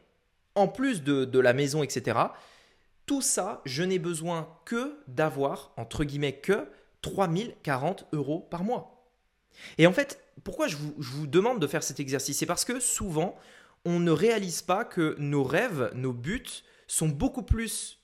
en 0.55 0.67
plus 0.67 1.03
de, 1.03 1.25
de 1.25 1.39
la 1.39 1.53
maison, 1.53 1.83
etc., 1.83 2.19
tout 3.05 3.21
ça, 3.21 3.61
je 3.65 3.83
n'ai 3.83 3.99
besoin 3.99 4.47
que 4.63 4.95
d'avoir, 5.07 5.73
entre 5.75 6.05
guillemets, 6.05 6.39
que 6.39 6.67
3040 7.01 8.07
euros 8.13 8.39
par 8.39 8.63
mois. 8.63 9.09
Et 9.77 9.87
en 9.87 9.91
fait, 9.91 10.23
pourquoi 10.43 10.67
je 10.67 10.77
vous, 10.77 10.95
je 10.99 11.09
vous 11.11 11.27
demande 11.27 11.59
de 11.59 11.67
faire 11.67 11.83
cet 11.83 11.99
exercice? 11.99 12.37
C'est 12.37 12.45
parce 12.45 12.63
que 12.63 12.79
souvent, 12.79 13.35
on 13.83 13.99
ne 13.99 14.11
réalise 14.11 14.61
pas 14.61 14.85
que 14.85 15.15
nos 15.19 15.43
rêves, 15.43 15.91
nos 15.95 16.13
buts 16.13 16.63
sont 16.87 17.09
beaucoup 17.09 17.43
plus 17.43 17.99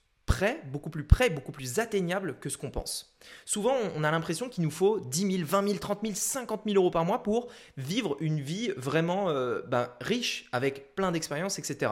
beaucoup 0.66 0.90
plus 0.90 1.04
près, 1.04 1.30
beaucoup 1.30 1.52
plus 1.52 1.80
atteignables 1.80 2.38
que 2.40 2.50
ce 2.50 2.58
qu'on 2.58 2.72
pense. 2.72 3.16
Souvent, 3.46 3.76
on 3.96 4.04
a 4.04 4.12
l'impression 4.12 4.50
qu'il 4.50 4.64
nous 4.64 4.72
faut 4.72 5.00
10 5.00 5.38
000, 5.38 5.46
20 5.46 5.68
000, 5.68 5.80
30 5.80 6.00
000, 6.04 6.14
50 6.16 6.62
000 6.66 6.76
euros 6.78 6.92
par 6.92 7.06
mois 7.06 7.24
pour 7.24 7.48
vivre 7.78 8.18
une 8.20 8.40
vie 8.40 8.72
vraiment 8.78 9.30
euh, 9.30 9.62
ben, 9.68 9.90
riche, 10.02 10.48
avec 10.52 10.96
plein 10.96 11.12
d'expériences, 11.12 11.60
etc. 11.60 11.92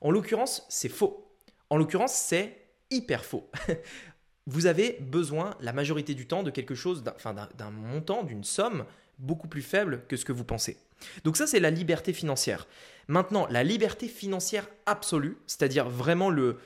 En 0.00 0.10
l'occurrence, 0.10 0.66
c'est 0.68 0.88
faux. 0.88 1.28
En 1.70 1.76
l'occurrence, 1.76 2.12
c'est 2.12 2.58
hyper 2.90 3.24
faux. 3.24 3.50
Vous 4.46 4.66
avez 4.66 4.98
besoin, 5.00 5.54
la 5.60 5.72
majorité 5.72 6.14
du 6.14 6.26
temps, 6.26 6.42
de 6.42 6.50
quelque 6.50 6.74
chose, 6.74 7.04
d'un 7.04 7.70
montant, 7.70 8.24
d'une 8.24 8.42
somme 8.42 8.84
beaucoup 9.22 9.48
plus 9.48 9.62
faible 9.62 10.02
que 10.08 10.16
ce 10.16 10.24
que 10.24 10.32
vous 10.32 10.44
pensez. 10.44 10.76
Donc 11.24 11.36
ça, 11.36 11.46
c'est 11.46 11.60
la 11.60 11.70
liberté 11.70 12.12
financière. 12.12 12.66
Maintenant, 13.08 13.46
la 13.50 13.64
liberté 13.64 14.08
financière 14.08 14.68
absolue, 14.86 15.38
c'est-à-dire 15.46 15.88
vraiment 15.88 16.30
le, 16.30 16.58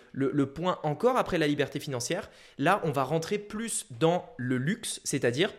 point 0.46 0.78
encore 0.82 1.16
après 1.16 1.38
la 1.38 1.46
liberté 1.46 1.80
financière, 1.80 2.30
là, 2.58 2.80
on 2.84 2.90
va 2.90 3.04
rentrer 3.04 3.38
plus 3.38 3.86
dans 3.98 4.28
le 4.36 4.58
luxe, 4.58 5.00
c'est-à-dire 5.04 5.52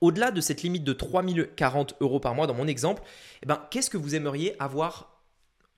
au-delà 0.00 0.30
de 0.30 0.40
cette 0.40 0.62
limite 0.62 0.84
de 0.84 0.92
3040 0.92 1.96
euros 2.00 2.20
par 2.20 2.34
mois 2.34 2.46
dans 2.46 2.54
mon 2.54 2.66
exemple, 2.66 3.02
eh 3.42 3.46
ben, 3.46 3.62
qu'est-ce 3.70 3.88
que 3.88 3.96
vous 3.96 4.14
aimeriez 4.14 4.60
avoir 4.60 5.22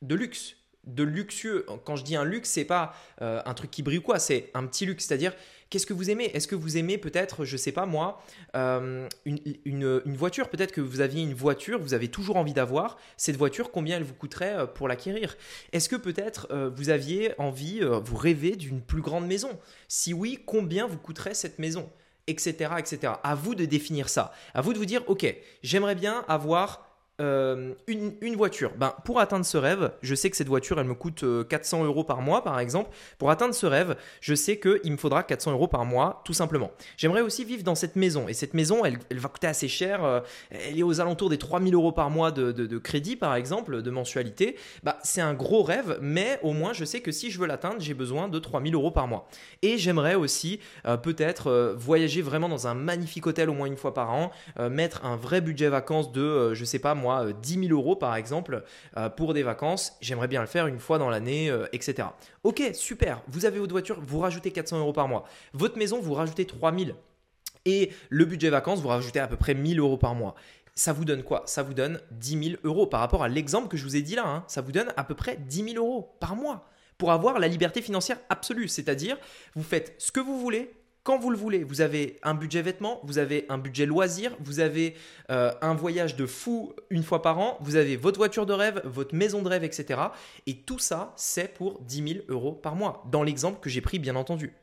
de 0.02 0.14
luxe? 0.14 0.56
De 0.86 1.02
luxueux. 1.02 1.66
Quand 1.84 1.96
je 1.96 2.04
dis 2.04 2.16
un 2.16 2.24
luxe, 2.24 2.50
c'est 2.50 2.64
pas 2.64 2.94
euh, 3.22 3.40
un 3.44 3.54
truc 3.54 3.70
qui 3.70 3.82
brille 3.82 3.98
ou 3.98 4.02
quoi, 4.02 4.18
c'est 4.18 4.50
un 4.54 4.66
petit 4.66 4.86
luxe. 4.86 5.06
C'est-à-dire, 5.06 5.32
qu'est-ce 5.70 5.86
que 5.86 5.92
vous 5.92 6.10
aimez? 6.10 6.30
Est-ce 6.34 6.48
que 6.48 6.54
vous 6.54 6.76
aimez 6.76 6.98
peut-être, 6.98 7.44
je 7.44 7.56
sais 7.56 7.72
pas 7.72 7.86
moi, 7.86 8.22
euh, 8.56 9.08
une, 9.24 10.00
voiture? 10.16 10.48
Peut-être 10.48 10.72
que 10.72 10.80
vous 10.80 11.00
aviez 11.00 11.22
une 11.22 11.34
voiture, 11.34 11.80
vous 11.80 11.94
avez 11.94 12.08
toujours 12.08 12.36
envie 12.36 12.52
d'avoir. 12.52 12.98
Cette 13.16 13.36
voiture, 13.36 13.70
combien 13.70 13.96
elle 13.96 14.04
vous 14.04 14.14
coûterait 14.14 14.54
euh, 14.54 14.66
pour 14.66 14.88
l'acquérir? 14.88 15.36
Est-ce 15.72 15.88
que 15.88 15.96
peut-être 15.96 16.48
vous 16.76 16.90
aviez 16.90 17.32
envie, 17.38 17.80
vous 17.80 18.16
rêvez 18.16 18.56
d'une 18.56 18.80
plus 18.80 19.02
grande 19.02 19.26
maison? 19.26 19.50
Si 19.88 20.12
oui, 20.12 20.42
combien 20.44 20.86
vous 20.86 20.98
coûterait 20.98 21.34
cette 21.34 21.58
maison? 21.58 21.90
Etc., 22.26 22.52
etc. 22.78 23.14
À 23.22 23.34
vous 23.34 23.54
de 23.54 23.64
définir 23.66 24.08
ça. 24.08 24.32
À 24.54 24.62
vous 24.62 24.72
de 24.72 24.78
vous 24.78 24.86
dire, 24.86 25.02
ok, 25.08 25.34
j'aimerais 25.62 25.94
bien 25.94 26.24
avoir 26.26 26.93
euh, 27.20 27.74
une, 27.86 28.34
voiture. 28.34 28.72
Ben, 28.76 28.92
pour 29.04 29.20
atteindre 29.20 29.44
ce 29.44 29.56
rêve, 29.56 29.92
je 30.02 30.16
sais 30.16 30.30
que 30.30 30.36
cette 30.36 30.48
voiture, 30.48 30.80
elle 30.80 30.86
me 30.88 30.94
coûte 30.94 31.24
400 31.48 31.82
euh, 31.82 31.86
euros 31.86 32.02
par 32.02 32.20
mois, 32.20 32.42
par 32.42 32.58
exemple. 32.58 32.90
Pour 33.18 33.30
atteindre 33.30 33.54
ce 33.54 33.66
rêve, 33.66 33.96
je 34.20 34.34
sais 34.34 34.58
qu'il 34.58 34.90
me 34.90 34.96
faudra 34.96 35.22
400 35.22 35.52
euros 35.52 35.68
par 35.68 35.84
mois, 35.84 36.22
tout 36.24 36.32
simplement. 36.32 36.72
J'aimerais 36.96 37.20
aussi 37.20 37.44
vivre 37.44 37.62
dans 37.62 37.76
cette 37.76 37.94
maison. 37.94 38.26
Et 38.26 38.32
cette 38.32 38.52
maison, 38.52 38.84
elle, 38.84 38.98
va 39.12 39.28
coûter 39.28 39.46
assez 39.46 39.68
cher. 39.68 40.04
Euh, 40.04 40.20
elle 40.50 40.76
est 40.76 40.82
aux 40.82 41.00
alentours 41.00 41.30
des 41.30 41.38
3000 41.38 41.72
euros 41.74 41.92
par 41.92 42.10
mois 42.10 42.32
de, 42.32 42.78
crédit, 42.78 43.14
par 43.14 43.36
exemple, 43.36 43.82
de 43.82 43.90
mensualité. 43.92 44.56
Bah, 44.82 44.98
c'est 45.04 45.20
un 45.20 45.34
gros 45.34 45.62
rêve, 45.62 45.98
mais 46.02 46.40
au 46.42 46.52
moins, 46.52 46.72
je 46.72 46.84
sais 46.84 47.00
que 47.00 47.12
si 47.12 47.30
je 47.30 47.38
veux 47.38 47.46
l'atteindre, 47.46 47.76
j'ai 47.78 47.94
besoin 47.94 48.26
de 48.26 48.40
3000 48.40 48.74
euros 48.74 48.90
par 48.90 49.06
mois. 49.06 49.28
Et 49.62 49.78
j'aimerais 49.78 50.16
aussi 50.16 50.58
peut-être 51.02 51.74
voyager 51.78 52.22
vraiment 52.22 52.48
dans 52.48 52.66
un 52.66 52.74
magnifique 52.74 53.26
hôtel 53.26 53.50
au 53.50 53.54
moins 53.54 53.66
une 53.66 53.76
fois 53.76 53.94
par 53.94 54.12
an, 54.12 54.32
mettre 54.58 55.04
un 55.04 55.16
vrai 55.16 55.40
budget 55.40 55.68
vacances 55.68 56.10
de, 56.10 56.54
je 56.54 56.64
sais 56.64 56.78
pas, 56.80 56.94
moi, 57.04 57.32
10 57.32 57.58
euh, 57.58 57.68
000 57.68 57.78
euros 57.78 57.96
par 57.96 58.16
exemple 58.16 58.64
euh, 58.96 59.10
pour 59.10 59.34
des 59.34 59.42
vacances, 59.42 59.96
j'aimerais 60.00 60.28
bien 60.28 60.40
le 60.40 60.46
faire 60.46 60.66
une 60.66 60.78
fois 60.78 60.98
dans 60.98 61.10
l'année, 61.10 61.50
euh, 61.50 61.66
etc. 61.72 62.08
Ok, 62.42 62.62
super, 62.72 63.22
vous 63.28 63.44
avez 63.44 63.58
votre 63.58 63.72
voiture, 63.72 64.00
vous 64.00 64.20
rajoutez 64.20 64.50
400 64.50 64.78
euros 64.78 64.92
par 64.94 65.06
mois. 65.06 65.24
Votre 65.52 65.76
maison, 65.76 66.00
vous 66.00 66.14
rajoutez 66.14 66.46
3 66.46 66.76
000. 66.76 66.90
Et 67.66 67.90
le 68.08 68.24
budget 68.24 68.48
vacances, 68.50 68.80
vous 68.80 68.88
rajoutez 68.88 69.20
à 69.20 69.28
peu 69.28 69.36
près 69.36 69.54
1000 69.54 69.78
euros 69.80 69.98
par 69.98 70.14
mois. 70.14 70.34
Ça 70.74 70.92
vous 70.92 71.04
donne 71.04 71.22
quoi? 71.22 71.42
Ça 71.46 71.62
vous 71.62 71.74
donne 71.74 72.00
10 72.10 72.50
000 72.50 72.60
euros 72.64 72.86
par 72.86 73.00
rapport 73.00 73.22
à 73.22 73.28
l'exemple 73.28 73.68
que 73.68 73.76
je 73.76 73.84
vous 73.84 73.96
ai 73.96 74.02
dit 74.02 74.16
là. 74.16 74.26
Hein. 74.26 74.44
Ça 74.48 74.60
vous 74.60 74.72
donne 74.72 74.92
à 74.96 75.04
peu 75.04 75.14
près 75.14 75.36
10 75.36 75.72
000 75.72 75.76
euros 75.76 76.16
par 76.20 76.36
mois 76.36 76.68
pour 76.98 77.12
avoir 77.12 77.38
la 77.38 77.48
liberté 77.48 77.82
financière 77.82 78.18
absolue. 78.28 78.68
C'est-à-dire, 78.68 79.16
vous 79.54 79.62
faites 79.62 79.94
ce 79.98 80.10
que 80.10 80.20
vous 80.20 80.40
voulez, 80.40 80.74
quand 81.04 81.18
vous 81.18 81.30
le 81.30 81.36
voulez. 81.36 81.62
Vous 81.62 81.82
avez 81.82 82.18
un 82.22 82.34
budget 82.34 82.62
vêtements, 82.62 82.98
vous 83.04 83.18
avez 83.18 83.44
un 83.48 83.58
budget 83.58 83.86
loisirs, 83.86 84.34
vous 84.40 84.58
avez 84.58 84.94
euh, 85.30 85.52
un 85.60 85.74
voyage 85.74 86.16
de 86.16 86.26
fou 86.26 86.72
une 86.90 87.02
fois 87.02 87.22
par 87.22 87.38
an, 87.38 87.58
vous 87.60 87.76
avez 87.76 87.96
votre 87.96 88.18
voiture 88.18 88.46
de 88.46 88.54
rêve, 88.54 88.80
votre 88.84 89.14
maison 89.14 89.42
de 89.42 89.48
rêve, 89.48 89.62
etc. 89.62 90.00
Et 90.46 90.56
tout 90.56 90.78
ça, 90.78 91.12
c'est 91.16 91.54
pour 91.54 91.80
10 91.82 92.14
000 92.14 92.24
euros 92.28 92.52
par 92.52 92.74
mois, 92.74 93.04
dans 93.12 93.22
l'exemple 93.22 93.60
que 93.60 93.70
j'ai 93.70 93.82
pris, 93.82 93.98
bien 93.98 94.16
entendu. 94.16 94.54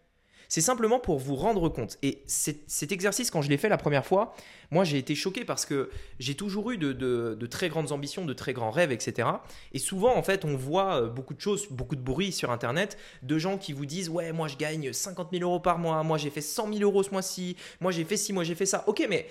C'est 0.51 0.59
simplement 0.59 0.99
pour 0.99 1.17
vous 1.17 1.37
rendre 1.37 1.69
compte. 1.69 1.97
Et 2.01 2.23
cet 2.27 2.91
exercice, 2.91 3.31
quand 3.31 3.41
je 3.41 3.49
l'ai 3.49 3.55
fait 3.55 3.69
la 3.69 3.77
première 3.77 4.05
fois, 4.05 4.35
moi 4.69 4.83
j'ai 4.83 4.97
été 4.97 5.15
choqué 5.15 5.45
parce 5.45 5.65
que 5.65 5.89
j'ai 6.19 6.35
toujours 6.35 6.71
eu 6.71 6.77
de, 6.77 7.47
très 7.49 7.69
grandes 7.69 7.93
ambitions, 7.93 8.25
de 8.25 8.33
très 8.33 8.51
grands 8.51 8.69
rêves, 8.69 8.91
etc. 8.91 9.29
Et 9.71 9.79
souvent, 9.79 10.13
en 10.13 10.23
fait, 10.23 10.43
on 10.43 10.57
voit 10.57 11.03
euh, 11.03 11.07
beaucoup 11.07 11.35
de 11.35 11.39
choses, 11.39 11.69
beaucoup 11.69 11.95
de 11.95 12.01
bruit 12.01 12.33
sur 12.33 12.51
Internet 12.51 12.97
de 13.23 13.37
gens 13.37 13.57
qui 13.57 13.71
vous 13.71 13.85
disent 13.85 14.09
Ouais, 14.09 14.33
moi 14.33 14.49
je 14.49 14.57
gagne 14.57 14.91
50 14.91 15.29
000 15.31 15.41
euros 15.41 15.61
par 15.61 15.77
mois, 15.77 16.03
moi 16.03 16.17
j'ai 16.17 16.29
fait 16.29 16.41
100 16.41 16.73
000 16.73 16.83
euros 16.83 17.03
ce 17.03 17.11
mois-ci, 17.11 17.55
moi 17.79 17.93
j'ai 17.93 18.03
fait 18.03 18.17
ci, 18.17 18.33
moi 18.33 18.43
j'ai 18.43 18.55
fait 18.55 18.65
ça. 18.65 18.83
Ok, 18.87 19.07
mais 19.09 19.27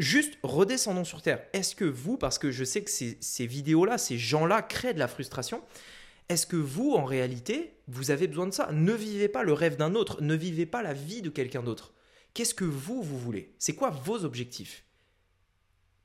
Juste 0.00 0.38
redescendons 0.44 1.04
sur 1.04 1.22
Terre. 1.22 1.42
Est-ce 1.52 1.74
que 1.74 1.84
vous, 1.84 2.16
parce 2.16 2.38
que 2.38 2.52
je 2.52 2.62
sais 2.62 2.82
que 2.82 2.90
ces, 2.90 3.18
ces 3.20 3.46
vidéos-là, 3.46 3.98
ces 3.98 4.16
gens-là 4.16 4.62
créent 4.62 4.94
de 4.94 5.00
la 5.00 5.08
frustration, 5.08 5.60
est-ce 6.28 6.46
que 6.46 6.56
vous, 6.56 6.92
en 6.92 7.04
réalité, 7.04 7.74
vous 7.88 8.10
avez 8.10 8.26
besoin 8.26 8.46
de 8.46 8.52
ça? 8.52 8.70
Ne 8.72 8.92
vivez 8.92 9.28
pas 9.28 9.42
le 9.42 9.52
rêve 9.52 9.76
d'un 9.76 9.94
autre, 9.94 10.20
ne 10.20 10.34
vivez 10.34 10.66
pas 10.66 10.82
la 10.82 10.92
vie 10.92 11.22
de 11.22 11.30
quelqu'un 11.30 11.62
d'autre. 11.62 11.94
Qu'est-ce 12.34 12.54
que 12.54 12.64
vous, 12.64 13.02
vous 13.02 13.18
voulez? 13.18 13.54
C'est 13.58 13.74
quoi 13.74 13.90
vos 13.90 14.24
objectifs? 14.24 14.84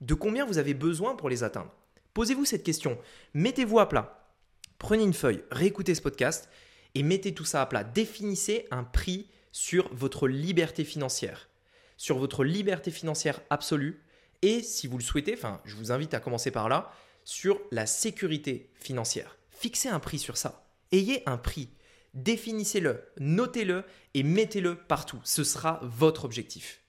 De 0.01 0.13
combien 0.13 0.45
vous 0.45 0.57
avez 0.57 0.73
besoin 0.73 1.15
pour 1.15 1.29
les 1.29 1.43
atteindre? 1.43 1.73
Posez-vous 2.13 2.45
cette 2.45 2.63
question, 2.63 2.97
mettez-vous 3.33 3.79
à 3.79 3.89
plat, 3.89 4.29
prenez 4.77 5.03
une 5.03 5.13
feuille, 5.13 5.43
réécoutez 5.49 5.95
ce 5.95 6.01
podcast 6.01 6.47
et 6.93 7.03
mettez 7.03 7.33
tout 7.33 7.45
ça 7.45 7.61
à 7.61 7.65
plat. 7.65 7.83
Définissez 7.83 8.67
un 8.69 8.83
prix 8.83 9.29
sur 9.51 9.93
votre 9.93 10.27
liberté 10.27 10.83
financière, 10.83 11.49
sur 11.97 12.19
votre 12.19 12.43
liberté 12.43 12.91
financière 12.91 13.41
absolue. 13.49 14.03
Et 14.41 14.61
si 14.61 14.87
vous 14.87 14.97
le 14.97 15.03
souhaitez, 15.03 15.33
enfin 15.33 15.59
je 15.65 15.75
vous 15.75 15.91
invite 15.91 16.13
à 16.13 16.19
commencer 16.19 16.51
par 16.51 16.69
là, 16.69 16.91
sur 17.23 17.59
la 17.71 17.85
sécurité 17.85 18.69
financière. 18.75 19.37
Fixez 19.63 19.87
un 19.87 20.01
prix 20.01 20.19
sur 20.19 20.35
ça. 20.35 20.67
Ayez 20.91 21.23
un 21.25 21.37
prix. 21.37 21.69
Définissez-le, 22.15 23.01
notez-le 23.17 23.85
et 24.13 24.21
mettez-le 24.21 24.75
partout. 24.75 25.21
Ce 25.23 25.45
sera 25.45 25.79
votre 25.83 26.25
objectif. 26.25 26.81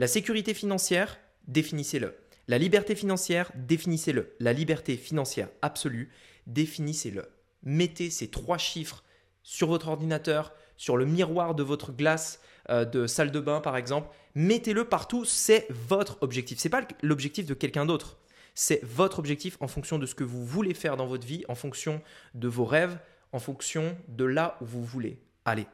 La 0.00 0.08
sécurité 0.08 0.52
financière, 0.52 1.16
définissez-le. 1.46 2.16
La 2.48 2.58
liberté 2.58 2.96
financière, 2.96 3.52
définissez-le. 3.54 4.34
La 4.40 4.52
liberté 4.52 4.96
financière 4.96 5.48
absolue, 5.62 6.10
définissez-le. 6.48 7.24
Mettez 7.62 8.10
ces 8.10 8.26
trois 8.26 8.58
chiffres 8.58 9.04
sur 9.44 9.68
votre 9.68 9.86
ordinateur, 9.86 10.52
sur 10.76 10.96
le 10.96 11.06
miroir 11.06 11.54
de 11.54 11.62
votre 11.62 11.92
glace 11.92 12.40
euh, 12.68 12.84
de 12.84 13.06
salle 13.06 13.30
de 13.30 13.38
bain 13.38 13.60
par 13.60 13.76
exemple. 13.76 14.08
Mettez-le 14.34 14.86
partout, 14.86 15.24
c'est 15.24 15.68
votre 15.70 16.18
objectif. 16.22 16.58
Ce 16.58 16.66
n'est 16.66 16.70
pas 16.70 16.82
l'objectif 17.00 17.46
de 17.46 17.54
quelqu'un 17.54 17.86
d'autre. 17.86 18.17
C'est 18.60 18.82
votre 18.82 19.20
objectif 19.20 19.56
en 19.60 19.68
fonction 19.68 20.00
de 20.00 20.06
ce 20.06 20.16
que 20.16 20.24
vous 20.24 20.44
voulez 20.44 20.74
faire 20.74 20.96
dans 20.96 21.06
votre 21.06 21.24
vie, 21.24 21.44
en 21.48 21.54
fonction 21.54 22.02
de 22.34 22.48
vos 22.48 22.64
rêves, 22.64 22.98
en 23.30 23.38
fonction 23.38 23.96
de 24.08 24.24
là 24.24 24.58
où 24.60 24.64
vous 24.64 24.82
voulez 24.82 25.22
aller. 25.44 25.68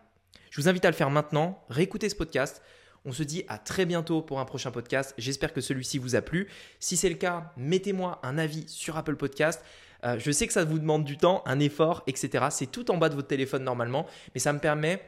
Je 0.50 0.60
vous 0.60 0.68
invite 0.68 0.84
à 0.84 0.90
le 0.90 0.94
faire 0.94 1.08
maintenant. 1.08 1.64
Réécoutez 1.70 2.10
ce 2.10 2.14
podcast. 2.14 2.60
On 3.06 3.12
se 3.12 3.22
dit 3.22 3.42
à 3.48 3.56
très 3.56 3.86
bientôt 3.86 4.20
pour 4.20 4.38
un 4.38 4.44
prochain 4.44 4.70
podcast. 4.70 5.14
J'espère 5.16 5.54
que 5.54 5.62
celui-ci 5.62 5.96
vous 5.96 6.14
a 6.14 6.20
plu. 6.20 6.46
Si 6.78 6.98
c'est 6.98 7.08
le 7.08 7.14
cas, 7.14 7.54
mettez-moi 7.56 8.20
un 8.22 8.36
avis 8.36 8.68
sur 8.68 8.98
Apple 8.98 9.16
Podcast. 9.16 9.64
Euh, 10.04 10.18
je 10.18 10.30
sais 10.30 10.46
que 10.46 10.52
ça 10.52 10.66
vous 10.66 10.78
demande 10.78 11.04
du 11.04 11.16
temps, 11.16 11.42
un 11.46 11.60
effort, 11.60 12.02
etc. 12.06 12.48
C'est 12.50 12.70
tout 12.70 12.90
en 12.90 12.98
bas 12.98 13.08
de 13.08 13.14
votre 13.14 13.28
téléphone 13.28 13.64
normalement, 13.64 14.06
mais 14.34 14.40
ça 14.40 14.52
me 14.52 14.58
permet 14.58 15.00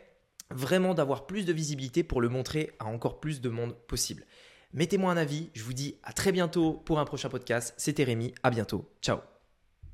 vraiment 0.51 0.95
d'avoir 0.95 1.27
plus 1.27 1.45
de 1.45 1.53
visibilité 1.53 2.03
pour 2.03 2.23
le 2.23 2.31
montrer 2.31 2.73
à 2.79 2.87
encore 2.87 3.21
plus 3.21 3.43
de 3.43 3.51
monde 3.51 3.77
possible. 3.87 4.25
Mettez-moi 4.77 5.11
un 5.11 5.17
avis. 5.17 5.51
Je 5.55 5.65
vous 5.65 5.73
dis 5.73 5.97
à 6.05 6.13
très 6.13 6.33
bientôt 6.33 6.75
pour 6.85 7.01
un 7.01 7.05
prochain 7.05 7.29
podcast. 7.29 7.75
C'était 7.77 8.05
Rémi. 8.05 8.35
À 8.43 8.51
bientôt. 8.51 8.89
Ciao. 9.03 9.19